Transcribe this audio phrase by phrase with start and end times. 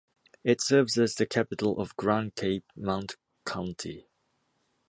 [0.43, 4.07] It serves as the capital of Grand Cape Mount County.